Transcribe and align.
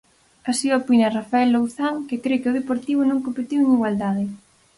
Así 0.49 0.65
opina 0.71 1.13
Rafael 1.17 1.49
Louzán 1.53 1.95
que 2.07 2.21
cre 2.23 2.35
que 2.41 2.51
o 2.51 2.57
Deportivo 2.59 3.01
non 3.05 3.23
competiu 3.25 3.57
en 3.61 3.69
igualdade. 3.77 4.23